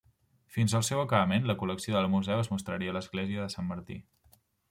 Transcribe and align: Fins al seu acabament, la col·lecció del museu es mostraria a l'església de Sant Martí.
Fins 0.53 0.73
al 0.77 0.85
seu 0.87 1.01
acabament, 1.01 1.45
la 1.51 1.55
col·lecció 1.59 1.95
del 1.97 2.09
museu 2.15 2.41
es 2.45 2.49
mostraria 2.55 2.95
a 2.95 2.97
l'església 2.97 3.45
de 3.45 3.53
Sant 3.59 3.71
Martí. 3.75 4.01